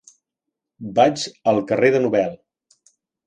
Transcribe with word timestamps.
Vaig 0.99 1.25
al 1.53 1.61
carrer 1.73 1.91
de 1.97 2.01
Nobel. 2.05 2.33